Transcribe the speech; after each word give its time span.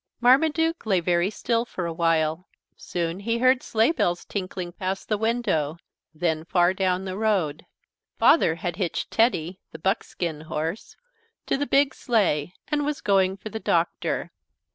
Marmaduke 0.19 0.87
lay 0.87 0.99
very 0.99 1.29
still 1.29 1.63
for 1.63 1.85
a 1.85 1.93
while. 1.93 2.47
Soon 2.75 3.19
he 3.19 3.37
heard 3.37 3.61
sleigh 3.61 3.91
bells 3.91 4.25
tinkling 4.25 4.71
past 4.71 5.07
the 5.07 5.17
window, 5.19 5.77
then 6.11 6.43
far 6.43 6.73
down 6.73 7.05
the 7.05 7.15
road. 7.15 7.67
Father 8.17 8.55
had 8.55 8.77
hitched 8.77 9.11
Teddy, 9.11 9.59
the 9.71 9.77
buckskin 9.77 10.41
horse, 10.41 10.95
to 11.45 11.55
the 11.55 11.67
big 11.67 11.93
sleigh 11.93 12.51
and 12.69 12.83
was 12.83 12.99
going 12.99 13.37
for 13.37 13.49
the 13.49 13.59
Doctor. 13.59 14.31